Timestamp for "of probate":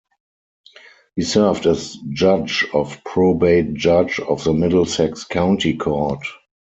2.73-3.75